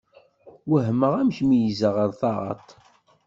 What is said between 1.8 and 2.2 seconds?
ɣer